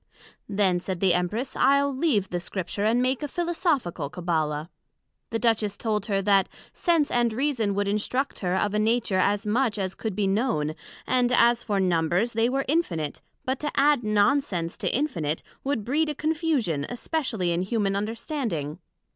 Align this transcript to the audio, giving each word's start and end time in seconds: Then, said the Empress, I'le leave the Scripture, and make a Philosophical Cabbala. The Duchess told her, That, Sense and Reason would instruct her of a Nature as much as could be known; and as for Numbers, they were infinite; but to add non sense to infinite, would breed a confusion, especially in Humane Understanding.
Then, 0.49 0.79
said 0.79 0.99
the 0.99 1.13
Empress, 1.13 1.55
I'le 1.55 1.91
leave 1.91 2.31
the 2.31 2.39
Scripture, 2.39 2.83
and 2.85 3.03
make 3.03 3.21
a 3.21 3.27
Philosophical 3.27 4.09
Cabbala. 4.09 4.69
The 5.29 5.37
Duchess 5.37 5.77
told 5.77 6.07
her, 6.07 6.23
That, 6.23 6.49
Sense 6.73 7.11
and 7.11 7.31
Reason 7.31 7.75
would 7.75 7.87
instruct 7.87 8.39
her 8.39 8.55
of 8.55 8.73
a 8.73 8.79
Nature 8.79 9.19
as 9.19 9.45
much 9.45 9.77
as 9.77 9.93
could 9.93 10.15
be 10.15 10.25
known; 10.25 10.73
and 11.05 11.31
as 11.31 11.61
for 11.61 11.79
Numbers, 11.79 12.33
they 12.33 12.49
were 12.49 12.65
infinite; 12.67 13.21
but 13.45 13.59
to 13.59 13.69
add 13.77 14.03
non 14.03 14.41
sense 14.41 14.75
to 14.77 14.91
infinite, 14.91 15.43
would 15.63 15.85
breed 15.85 16.09
a 16.09 16.15
confusion, 16.15 16.87
especially 16.89 17.51
in 17.51 17.61
Humane 17.61 17.95
Understanding. 17.95 18.79